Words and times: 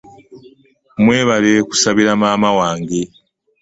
Mwebale 1.03 1.51
kusabira 1.67 2.11
maama 2.21 2.49
wange. 2.59 3.01